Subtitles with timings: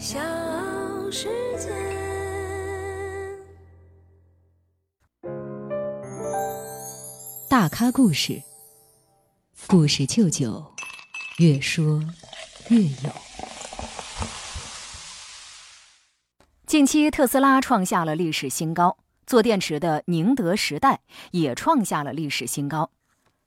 [0.00, 0.18] 小
[1.10, 1.68] 世界。
[7.50, 8.42] 大咖故事，
[9.66, 10.64] 故事舅舅，
[11.36, 12.02] 越说
[12.70, 13.12] 越有。
[16.66, 18.96] 近期，特斯拉创下了历史新高，
[19.26, 21.00] 做电池的宁德时代
[21.32, 22.90] 也创下了历史新高。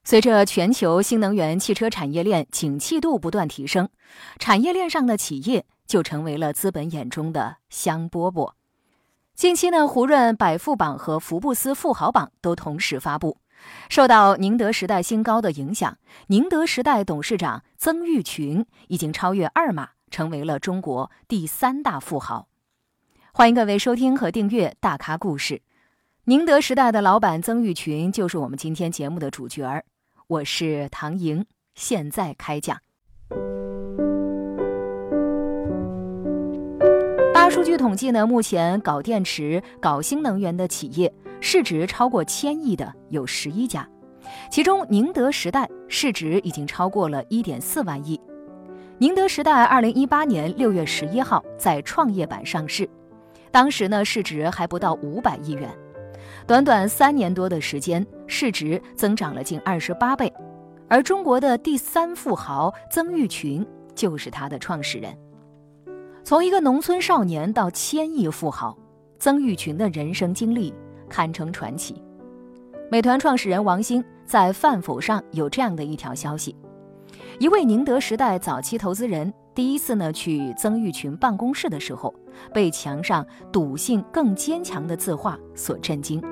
[0.04, 3.89] 随着全球新能源汽车产业链景气度不断提升，
[4.38, 8.54] 产业链上的企业就成为了资本眼中的香饽饽。
[9.36, 13.37] 近期呢，胡润百富榜和福布斯富豪榜都同时发布。
[13.89, 15.97] 受到宁德时代新高的影响，
[16.28, 22.47] 宁德时代董事长曾毓群已经超越二马，成为了中国第三大富豪。
[23.34, 25.56] 欢迎各位收听和订阅《大咖故事》。
[26.25, 29.86] 宁德时代的老板曾毓群就是我们今天节目的主角儿。
[30.28, 32.78] 我是唐莹，现在开讲。
[37.44, 43.86] 大数据统计呢，目前搞电池、搞新能源的企业市值超过千亿的有十一家，
[44.50, 48.17] 其中宁德时代市值已经超过了一点四万亿。
[48.98, 52.90] 宁德时代二零一八年六月十一号在创业板上市，
[53.52, 55.70] 当时呢市值还不到五百亿元。
[56.48, 60.32] 短短三年多的时间，市值增长了近二十八倍，
[60.88, 65.14] 而中国的第三富豪曾毓群就是他的创始人。
[66.26, 68.78] 从一个农村少年到千亿富豪，
[69.20, 70.74] 曾毓群的人生经历
[71.10, 72.02] 堪称传奇。
[72.90, 76.56] 美团创始人王兴在饭否上有这样的一条消息：
[77.40, 82.14] 一位宁德时代早期投资人第一次呢去曾毓群办公室的时候，
[82.54, 86.24] 被墙上“赌性更坚强”的字画所震惊。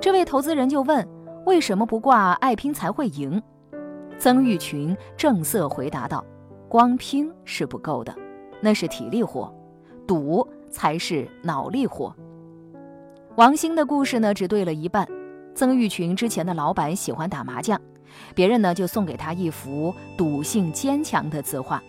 [0.00, 1.04] 这位投资人就问
[1.44, 3.42] ：“为什么不挂‘爱拼才会赢’？”
[4.16, 6.24] 曾毓群正色回答道
[6.70, 8.14] ：“光拼是不够的，
[8.60, 9.52] 那是体力活，
[10.06, 12.14] 赌才是脑力活。”
[13.36, 15.06] 王兴的故事呢，只对了一半。
[15.54, 17.80] 曾毓群之前的老板喜欢打麻将，
[18.34, 21.82] 别人呢就送给他一幅“赌性坚强”的字画。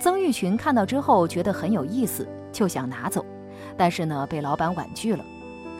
[0.00, 3.24] 曾毓群看到之后觉得很有意思，就想拿走，
[3.76, 5.24] 但是呢被老板婉拒了。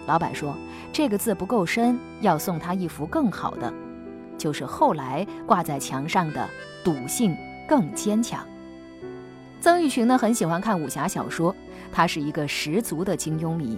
[0.07, 0.55] 老板说
[0.93, 3.73] ：“这个字不够深，要送他一幅更好的，
[4.39, 6.49] 就是后来挂在墙上的
[6.85, 7.37] ‘赌性
[7.69, 8.47] 更坚强’。”
[9.67, 11.53] 曾毓群呢很喜欢看武侠小说，
[11.91, 13.77] 他是一个十足的金庸迷。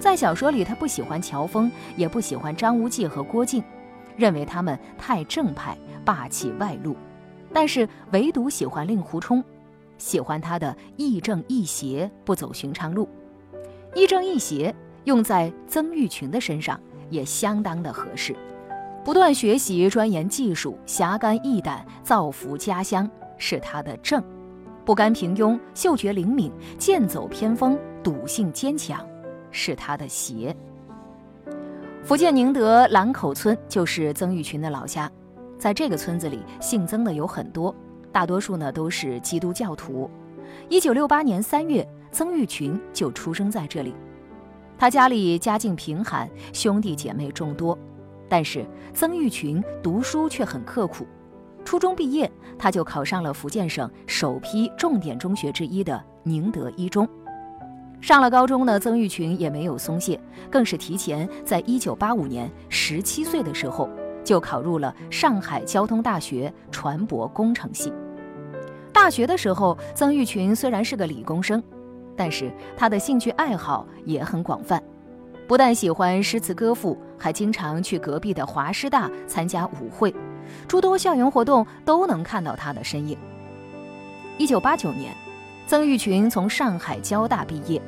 [0.00, 3.62] 在小说里，他不喜欢乔峰，也不喜欢张无忌和郭靖，
[4.16, 6.96] 认为他们太正派、霸气外露，
[7.52, 9.44] 但是唯独喜欢令狐冲，
[9.96, 13.08] 喜欢他的亦正亦邪，不走寻常路。
[13.94, 14.74] 亦正亦邪。
[15.04, 18.34] 用在曾毓群的身上也相当的合适，
[19.04, 23.08] 不断学习、钻研技术、侠肝义胆、造福家乡
[23.38, 24.20] 是他的正；
[24.84, 29.06] 不甘平庸、嗅觉灵敏、剑走偏锋、赌性坚强
[29.50, 30.54] 是他的邪。
[32.02, 35.10] 福建宁德兰口村就是曾毓群的老家，
[35.56, 37.72] 在这个村子里，姓曾的有很多，
[38.10, 40.10] 大多数呢都是基督教徒。
[40.68, 43.94] 一九六八年三月，曾毓群就出生在这里。
[44.76, 47.78] 他家里家境贫寒，兄弟姐妹众多，
[48.28, 51.06] 但是曾毓群读书却很刻苦。
[51.64, 57.08] 初中毕业，他就考上了福建省首批重点中学之一的宁德一中。
[58.00, 60.20] 上了高中呢，曾毓群也没有松懈，
[60.50, 63.88] 更是提前在一九八五年十七岁的时候
[64.24, 67.92] 就考入了上海交通大学船舶工程系。
[68.92, 71.62] 大学的时候，曾毓群虽然是个理工生。
[72.14, 74.80] 但是他的兴趣爱好也很广泛，
[75.48, 80.14] 不但喜欢诗词歌赋，还经常去隔壁的华师大参加舞会，
[80.66, 83.16] 诸多校园活动都能看到他的身影。
[84.38, 85.14] 一九八九年，
[85.66, 87.80] 曾毓群从上海交大毕业，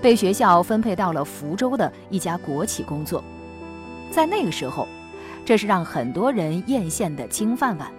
[0.00, 3.22] 被学校分配到了福州的一家国企工作。
[4.10, 4.86] 在那个时候，
[5.44, 7.90] 这是让很多人艳羡的金饭碗。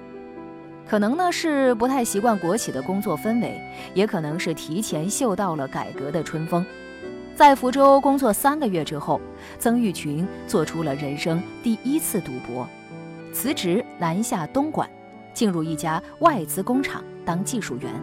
[0.87, 3.59] 可能呢是不太习惯国企的工作氛围，
[3.93, 6.65] 也可能是提前嗅到了改革的春风。
[7.35, 9.19] 在福州工作三个月之后，
[9.59, 12.65] 曾毓群做出了人生第一次赌博，
[13.37, 14.89] 辞职南下东莞，
[15.31, 17.93] 进入一家外资工厂当技术员。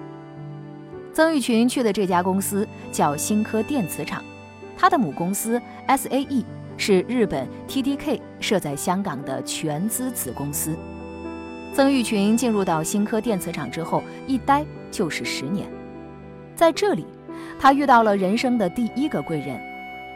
[1.12, 4.22] 曾毓群去的这家公司叫新科电磁厂，
[4.78, 6.44] 他的母公司 SAE
[6.76, 10.76] 是日本 TDK 设在香港的全资子公司。
[11.74, 15.68] 曾毓群进入到新科电磁厂之后，一待就是十年。
[16.54, 17.04] 在这里，
[17.58, 19.60] 他遇到了人生的第一个贵人，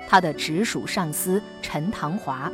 [0.09, 2.49] 他的直属上司陈唐华。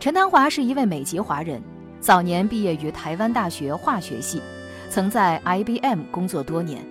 [0.00, 1.62] 陈唐华是一位美籍华人，
[2.00, 4.40] 早年毕业于台湾大学化学系，
[4.88, 6.82] 曾在 IBM 工作多年。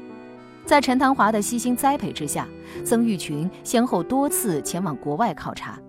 [0.64, 2.48] 在陈唐华的悉心栽培之下，
[2.86, 5.80] 曾毓群先后多次前往国外考察，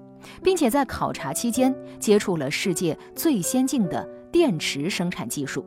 [0.43, 4.03] 并且在考察期间接触了世界最先进的
[4.33, 5.63] 电池生产技术，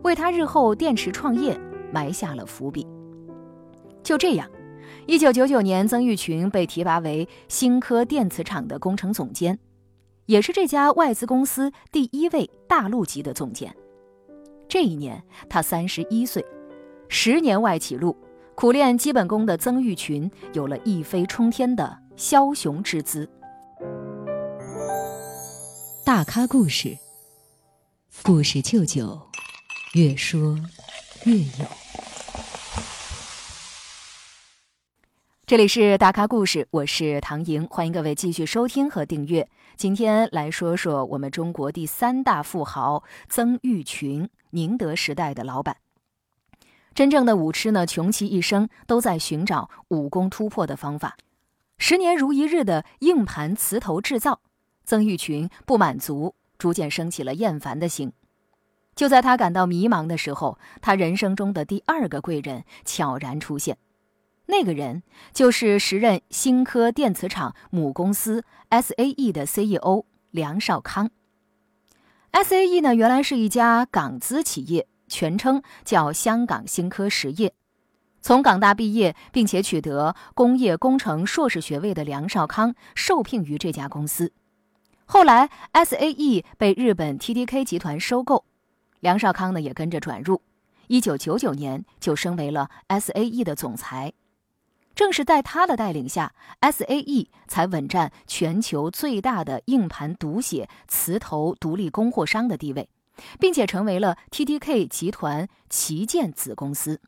[0.00, 1.60] 为他日后电池创业
[1.92, 2.86] 埋下了伏笔。
[4.02, 4.48] 就这样，
[5.04, 9.58] 一九九九年，曾毓群被提拔为新科电磁厂的工程总监，
[10.26, 13.74] 也是这家外资公司第一位大陆籍的总监。
[14.68, 16.44] 这一年，他三十一岁，
[17.08, 18.16] 十年外企路。
[18.56, 23.28] 苦练基本功的曾毓群有了一飞冲天的枭雄之姿。
[26.06, 26.96] 大咖故事，
[28.22, 29.20] 故事舅舅，
[29.92, 30.58] 越说
[31.26, 31.66] 越有。
[35.46, 39.48] 这里是大咖故事，我是唐莹，欢迎各位继续收听和订阅。
[39.76, 45.76] 今天来说说我们中国第三大富豪曾毓群，宁德时代的老板。
[46.92, 51.16] 真正的武痴呢，穷其一生都在寻找武功突破的方法。
[51.78, 54.40] 十年如一日的硬盘磁头制造，
[54.84, 58.12] 曾毓群不满足，逐渐升起了厌烦的心。
[58.96, 63.78] 就在他感到迷茫的时候，他人生中的第二个贵人悄然出现。
[64.46, 65.02] 那个人
[65.32, 71.10] 就是时任新科电磁厂母公司 SAE 的 CEO 梁少康。
[72.32, 74.88] SAE 呢，原来是一家港资企业。
[75.08, 77.54] 全称叫香港新科实业。
[78.20, 84.32] 从港大毕业并且取得工业工程硕士学位的梁少康受聘于这家公司。
[85.04, 88.44] 后来，SAE 被日本 TDK 集团收购，
[88.98, 90.42] 梁少康呢也跟着转入。
[90.88, 94.12] 一九九九年就升为了 SAE 的总裁。
[94.96, 102.88] 正是在他的带领下，SAE 才稳占全球最大的硬盘读写磁头独立供货商的地位。
[103.40, 107.00] 并且成为了 TDK 集团旗舰子公司。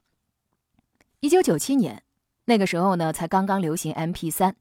[1.20, 2.02] 一九九七年，
[2.46, 4.54] 那个时候呢，才刚刚流行 MP3。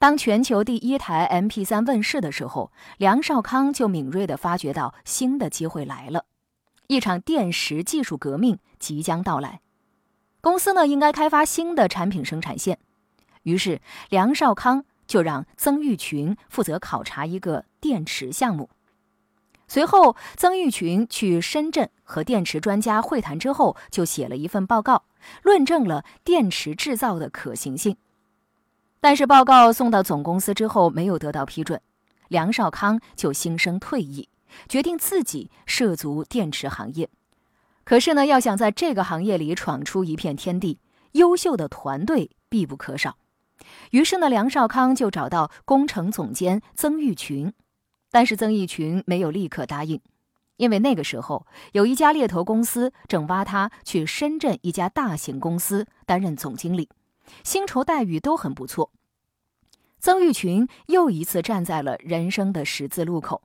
[0.00, 6.24] 当全球第一台 MP3 问世的时候，梁少康就敏锐地发觉到新的机会来了，
[6.88, 9.60] 一场电池技术革命即将到来。
[10.40, 12.78] 公司呢，应该开发新的产品生产线。
[13.42, 18.70] 于是，梁少康就让曾毓群负责考察一个电池项目。
[19.68, 25.04] 随后，曾毓群去深圳和电池专家会谈之后，就写了一份报告，
[25.42, 27.96] 论证了电池制造的可行性。
[29.00, 31.80] 但是报告送到总公司之后，没有得到批准，
[32.28, 34.28] 梁少康就心生退意，
[34.68, 37.08] 决定自己涉足电池行业。
[37.84, 40.78] 可是呢，要想在这个行业里闯出一片天地，
[41.12, 43.16] 优秀的团队必不可少。
[43.90, 47.52] 于是呢，梁少康就找到工程总监曾毓群。
[48.12, 50.00] 但是曾轶群没有立刻答应，
[50.56, 56.88] 因为那个时候有一家猎头公司正挖他去深圳一家大型公司担任总经理，
[57.44, 58.90] 薪酬待遇都很不错。
[60.00, 63.42] 曾毓群又一次站在了人生的十字路口，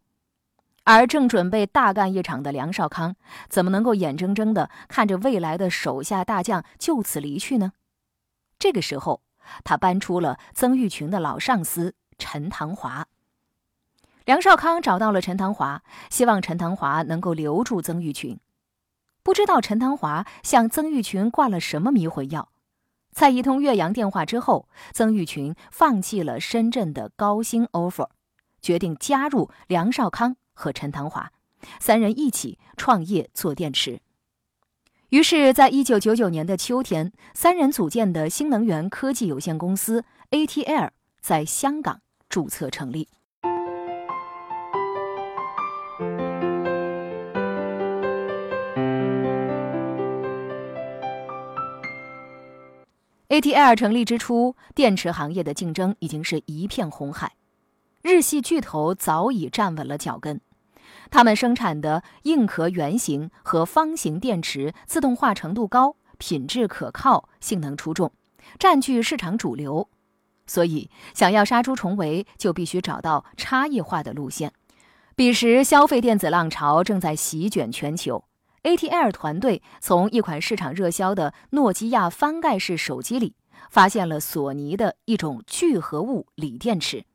[0.86, 3.16] 而正准备大干一场的梁少康，
[3.50, 7.74] 怎么能够眼睁睁的看着未来的手下大将就此离去呢？
[8.60, 9.22] 这个时候，
[9.64, 13.08] 他搬出了曾毓群的老上司陈唐华。
[14.26, 18.40] 梁少康找到了陈唐华，希望陈唐华能够留住曾毓群。
[19.24, 22.50] 不知道陈唐华向曾毓群挂了什么迷魂药，
[23.12, 28.10] 在一通岳阳电话之后，曾毓群放弃了深圳的高薪 offer，
[28.62, 31.32] 决定加入梁少康和陈唐华，
[31.80, 34.02] 三人一起创业做电池。
[35.10, 40.90] 于是，在一九九九年的秋天，三人组建的新能源科技有限公司 ATL
[41.22, 43.08] 在香港注册成立。
[53.28, 57.34] ATL 成立之初，电池行业的竞争已经是一片红海，
[58.06, 60.40] 日系巨头早已站稳了脚跟。
[61.10, 68.12] 他们生产的硬壳圆形和方形电池自动化程度高，品质可靠，性能出众，
[68.60, 69.90] 占据市场主流。
[70.46, 74.54] 所以，想要杀出重围，就必须找到差异化的路线。
[75.16, 78.24] 彼时，消费电子浪潮正在席卷全球。
[78.62, 83.34] ATL 团队从一款市场热销的诺基亚翻盖式手机里，
[83.72, 87.06] 发现了索尼的一种聚合物锂电池。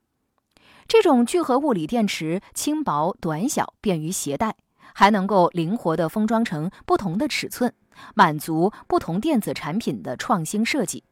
[0.91, 4.57] 这种聚合物锂电池轻薄、短小、便于携带，
[4.93, 7.73] 还能够灵活地封装成不同的尺寸，
[8.15, 11.05] 满足不同电子产品的创新设计。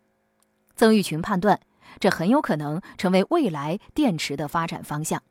[0.75, 1.61] 曾毓群判断，
[2.01, 5.23] 这很有可能成为未来电池的发展方向。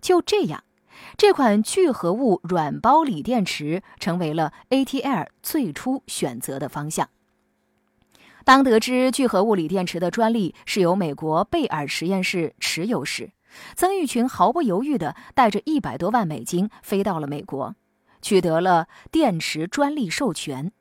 [0.00, 0.64] 就这样。
[1.18, 7.10] 这款聚合物软包锂电池成为了 ATL 最初选择的方向。
[8.42, 13.32] 当得知聚合物锂电池的专利是由美国贝尔实验室持有时，
[13.74, 17.74] 曾玉群毫不犹豫地带着一百多万美金飞到了美国，
[18.22, 20.72] 取得了电池专利授权。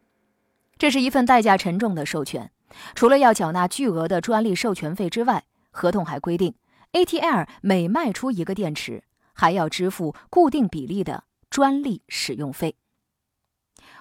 [0.78, 2.52] 这是一份代价沉重的授权，
[2.96, 6.54] 除了要缴纳巨额的专利授权费之外，合同还规定
[6.92, 9.04] ，ATL 每卖出一个电池，
[9.34, 12.76] 还要支付固定比例的专利使用费。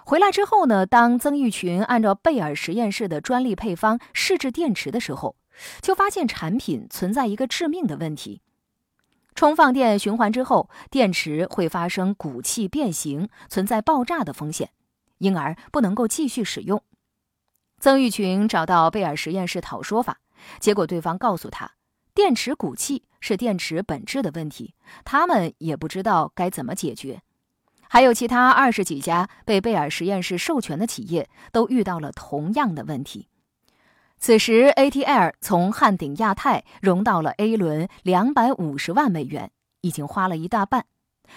[0.04, 5.36] 回来之后呢，当曾玉群按照贝尔实验室的专利配方试制电池的时候，
[5.80, 8.42] 就发现产品存在一个致命的问题：
[9.34, 14.70] 充放电循环之后，电池会发生鼓气变形，存在爆炸的风险，
[15.18, 16.82] 因而不能够继续使用。
[17.80, 20.20] 曾玉群找到贝尔实验室讨说法，
[20.60, 21.72] 结果对方告诉他，
[22.14, 24.74] 电池鼓气是电池本质的问题，
[25.04, 27.20] 他们也不知道该怎么解决。
[27.88, 33.28] 还有其他二十几家被贝尔实验室授权的企业都遇到了同样的问题。
[34.24, 39.50] 此时，ATL 从汉鼎亚太融到了 A 轮两百五十万美元，
[39.82, 40.86] 已经花了一大半，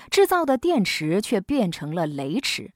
[0.09, 2.71] 制造的电池却变成了雷池。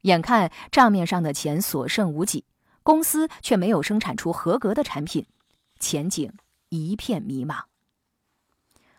[0.00, 2.44] 眼看账面上的钱所剩无几，
[2.82, 5.24] 公司却没有生产出合格的产品，
[5.78, 6.32] 前景
[6.70, 7.66] 一片迷茫。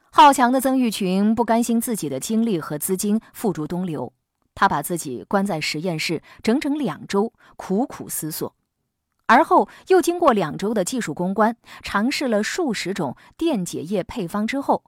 [0.10, 4.14] 好强的曾玉群不甘心自己的精力和资金付诸东流，
[4.56, 8.56] 他把自己关在实验室整整两周，苦苦思索。
[9.28, 14.84] 而后又经过两周的技术攻关，尝试了数十种电解液配方之后，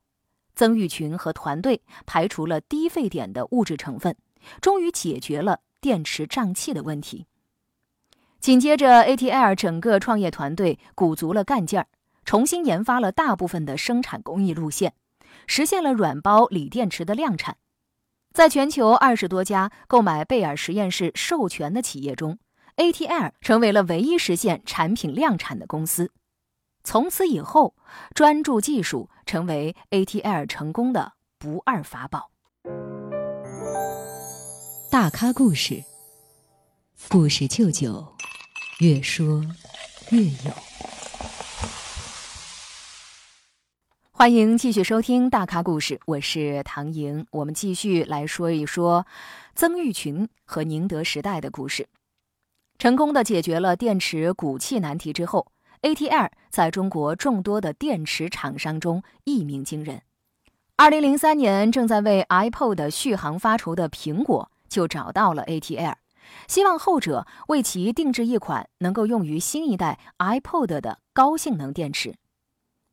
[0.56, 4.16] 曾玉群和团队排除了低沸点的物质成分，
[4.62, 7.28] 终于解决了电池胀气的问题。
[8.40, 11.88] 紧接着，ATL 整个创业团队鼓足了干劲儿，
[12.24, 14.94] 重新研发了大部分的生产工艺路线。
[15.46, 17.58] 实现了软包锂电池的量产，
[18.34, 22.40] 在全球二十多家购买贝尔实验室授权的企业中
[22.80, 26.12] ，ATL 成为了唯一实现产品量产的公司。
[26.82, 27.76] 从此以后，
[28.16, 32.32] 专注技术成为 ATL 成功的不二法宝。
[34.90, 35.84] 大咖故事，
[37.10, 38.16] 故事舅舅，
[38.80, 39.44] 越说
[40.12, 40.54] 越有。
[44.12, 47.26] 欢迎继续收听大咖故事，我是唐莹。
[47.32, 49.06] 我们继续来说一说
[49.54, 51.90] 曾毓群和宁德时代的故事。
[52.80, 60.02] 成功的解决了电池鼓气难题之后，ATL 在中国众多的电池厂商中一鸣惊人。
[60.78, 65.96] 二零零三年，正在为 iPod 续航发愁的苹果就找到了 ATL，
[66.48, 72.16] 希望后者为其定制一款能够用于新一代 iPod 的高性能电池。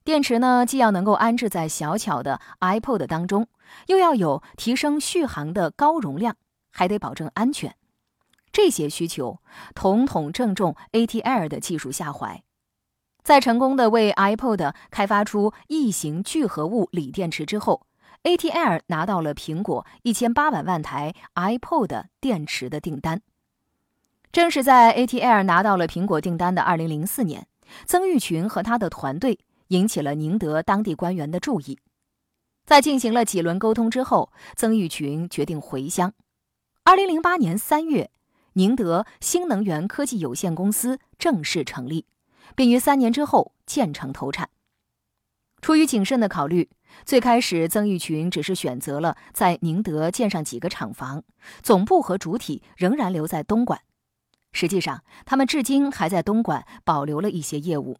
[0.02, 3.46] 电池呢，既要能够安置在小巧的 iPod 当中，
[3.86, 6.34] 又要有提升续航的高容量，
[6.72, 7.76] 还得保证安全。
[8.56, 9.42] 这些需求
[9.74, 12.42] 统统正中 ATL 的技术下怀。
[13.22, 17.86] 在成功的为 iPod 开发出异形聚合物锂电池之后
[18.22, 23.20] ，ATL 拿到了苹果一千八百万台 iPod 电池的订单。
[24.32, 27.46] 正是在 ATL 拿到了苹果订单的二零零四年，
[27.84, 29.38] 曾玉群和他的团队。
[29.68, 31.78] 引起了宁德当地官员的注意，
[32.64, 36.14] 在进行了几轮沟通之后，曾玉群决定回乡。
[36.84, 38.12] 二零零八年三月，
[38.56, 42.06] 宁德新能源科技有限公司正式成立，
[42.54, 44.48] 并于三年之后建成投产。
[45.60, 46.70] 出于谨慎的考虑，
[47.04, 51.22] 最开始曾玉群只是选择了在宁德建上几个厂房，
[51.62, 53.82] 总部和主体仍然留在东莞。
[54.52, 57.98] 实际上，他们至今还在东莞保留了一些业务。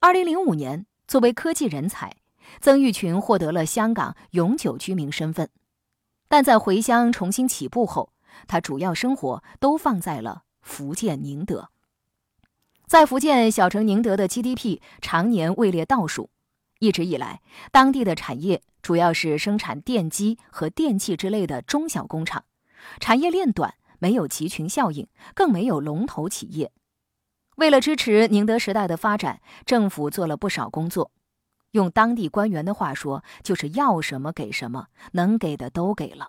[0.00, 2.16] 二零零五年，作为科技人才，
[2.62, 5.50] 曾玉群获得了香港永久居民身份。
[6.28, 8.10] 但在回乡重新起步后，
[8.46, 11.70] 他主要生活都放在了福建宁德。
[12.86, 16.30] 在福建，小城宁德的 GDP 常年位列倒数。
[16.78, 17.40] 一直以来，
[17.72, 22.44] 当地的产业主要是生产电机和电器之类的中小工厂，
[23.00, 26.70] 产业链短，没有集群效应，更没有龙头企业。
[27.56, 31.10] 为了支持宁德时代的发展，政府做了不少工作。
[31.72, 36.28] 用当地官员的话说，就是要什么给什么，能给的都给了。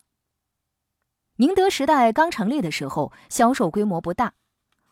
[1.37, 4.33] 宁德时代刚成立的时候，销售规模不大。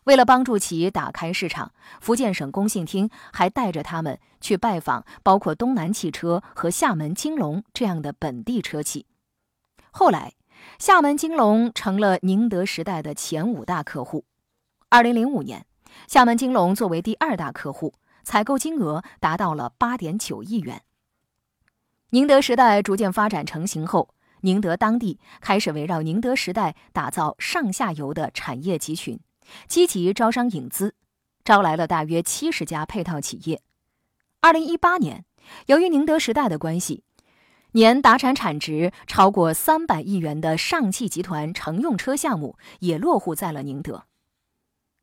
[0.04, 9.08] 为了帮助其打开市场，福建省工信厅还带着他们去拜访包括东南汽车和厦门金龙这样的本地车企。
[9.90, 10.34] 后来，
[10.78, 14.26] 厦门金龙成了宁德时代的前五大客户。
[14.90, 15.66] 二零零五年。
[16.08, 20.84] 厦门金龙作为第二大客户，采购金额达到了八点九亿元。
[22.10, 24.10] 宁德时代逐渐发展成型后，
[24.46, 29.20] 宁德当地开始围绕宁德时代打造上下游的产业集群，
[29.68, 30.94] 积极招商引资，
[31.44, 33.60] 招来了大约七十家配套企业。
[34.42, 35.26] 二零一八年，
[35.66, 37.02] 由于宁德时代的关系，
[37.72, 44.04] 年达产产值超过三百亿元的上汽集团乘用车项目也落户在了宁德。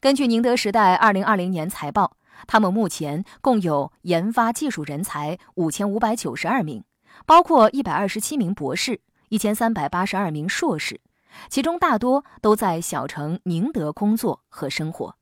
[0.01, 6.85] 根据宁德时代二零二零年财报，他们目前共有研发技术人才五千五百九十二名，
[7.27, 9.01] 包括一百二十七名博士、
[9.33, 11.01] 一千三百八十二名硕士，
[11.49, 15.17] 其中大多都在小城宁德工作和生活。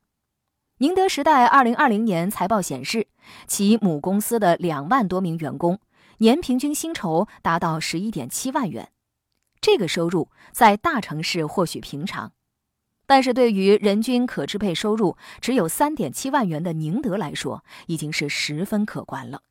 [0.79, 3.07] 宁德时代二零二零年财报显示，
[3.47, 5.79] 其母公司的两万多名员工
[6.17, 8.91] 年平均薪酬达到十一点七万元，
[9.61, 12.33] 这个收入在大城市或许平常。
[13.05, 19.43] 但是对于人均可支配收入只有三点七万元的宁德来说，已经是十分可观了。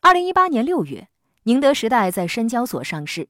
[0.00, 1.08] 二零一八年六月，
[1.42, 3.28] 宁德时代在深交所上市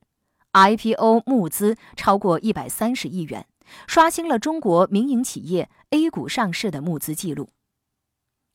[0.52, 3.46] ，IPO 募资超过一百三十亿元，
[3.86, 7.50] 刷新了中国民营企业 A 股上市的募资记录。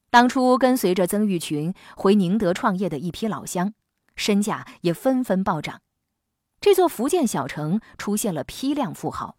[0.10, 3.74] 当初跟随着曾毓群回宁德创业的一批老乡，
[4.16, 5.82] 身价也纷纷暴涨，
[6.62, 9.36] 这座福建小城出现了批量富豪。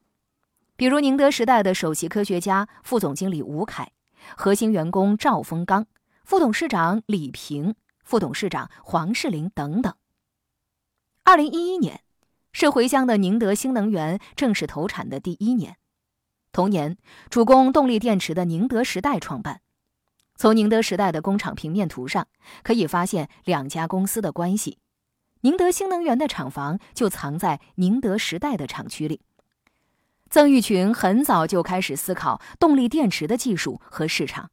[0.77, 3.93] 比如宁德时代的首席科学家、副总经理吴凯，
[4.37, 5.87] 核心员工赵峰刚，
[6.25, 9.95] 副董事长李平，副董事长黄世林等等。
[11.25, 12.03] 二零一一年，
[12.59, 15.77] 是回乡的宁德新能源正式投产的第一年。
[16.53, 16.97] 同年，
[17.29, 19.61] 主攻动力电池的宁德时代创办。
[20.37, 22.29] 从宁德时代的工厂平面图上
[22.63, 24.79] 可以发现两家公司的关系。
[25.43, 29.21] 宁德新能源的厂房就藏在宁德时代的厂区里。
[30.31, 34.51] 曾毓群很早就开始思考动力电池的技术和市场，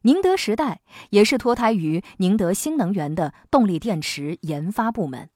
[0.00, 5.30] 宁德时代也是脱胎于宁德新能源的动力电池研发部门。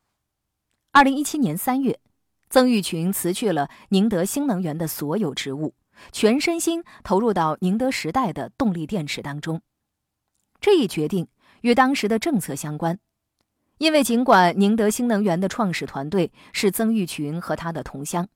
[0.93, 2.01] 二零一七年三月，
[2.49, 5.75] 曾毓群辞去了宁德新能源的所有职务，
[6.11, 9.63] 全身心投入到宁德时代的动力电池当中。
[10.61, 11.29] 这一决定
[11.61, 12.99] 与当时的政策相关，
[13.79, 18.29] 因为尽管宁德新能源的创始团队是曾毓群和他的同乡。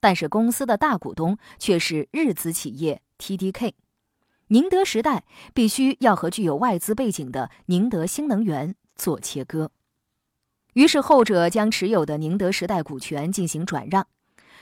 [0.00, 3.72] 但是公司的大股东却是日资企业 TDK，
[4.48, 5.22] 宁德时代
[5.54, 9.70] 必须要和具有外资背景的宁德新能源做切割，
[10.74, 14.06] 于是后者将持有的宁德时代股权进行转让，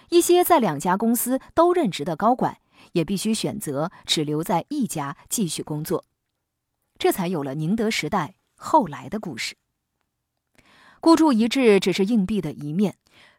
[0.08, 2.58] 一些在两家公司都任职的高管
[2.92, 6.04] 也必须选择只留在一家继续工作，
[6.98, 9.56] 这才有了宁德时代后来的故事。
[11.00, 12.96] 孤注一掷只是硬币的一面，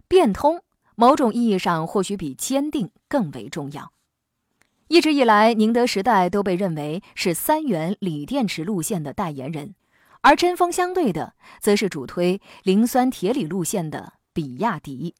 [0.08, 0.64] 变通。
[0.96, 3.94] 某种意义上，或许比坚定更为重要。
[4.90, 9.74] 一直以来，宁德时代都被认为是三元锂电池路线的代言人，
[10.24, 15.16] 而针锋相对的，则是主推磷酸铁锂路线的比亚迪。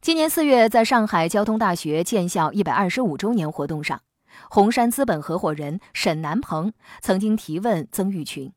[0.00, 4.02] 今年四月，在上海交通大学建校一百二十五周年活动上，
[4.48, 8.52] 红杉资本合伙人沈南鹏曾经提问曾毓群：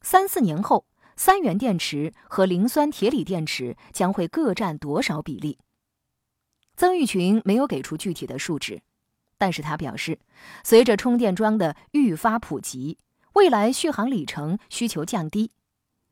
[0.00, 0.86] 三四年后。
[1.18, 5.58] 三元电池和磷酸铁锂电池将会各占多少比例？
[6.76, 8.82] 曾毓群没有给出具体的数值，
[9.38, 10.18] 但是他表示，
[10.62, 12.98] 随着充电桩的愈发普及，
[13.36, 15.50] 未来续航里程需求降低，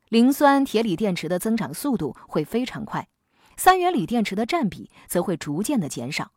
[0.09, 3.07] 磷酸铁锂电池的增长速度会非常快，
[3.57, 6.33] 三元锂电池的占比则会逐渐的减少，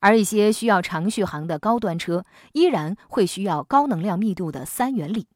[0.00, 5.26] 而一些需要长续航的高端车依然会需要高能量密度的三元锂。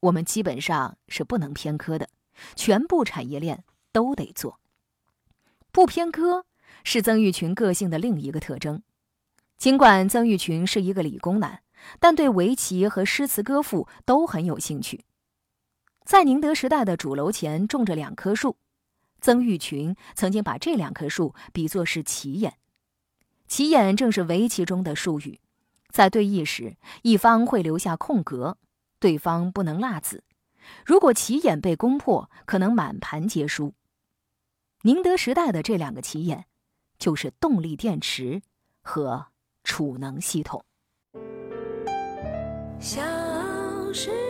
[0.00, 2.10] 我们基本上是不能偏科的，
[2.54, 4.60] 全部产业链都得做。
[5.72, 6.44] 不偏科
[6.84, 8.82] 是曾毓群个性的另一个特征。
[9.56, 11.62] 尽管曾毓群是一个理工男，
[11.98, 15.04] 但对围棋和诗词歌赋都很有兴趣。
[16.04, 18.56] 在宁德时代的主楼前种着两棵树，
[19.20, 22.58] 曾毓群曾经把这两棵树比作是棋眼。
[23.46, 25.40] 棋眼正是围棋中的术语，
[25.88, 28.58] 在对弈时，一方会留下空格。
[28.98, 30.24] 对方不能落子，
[30.86, 33.74] 如果棋眼被攻破，可能满盘皆输。
[34.82, 36.46] 宁德时代的这两个棋眼，
[36.98, 38.40] 就是动力电池
[38.80, 39.26] 和
[39.62, 40.64] 储能系统。
[42.84, 43.00] 小
[43.94, 44.23] 时。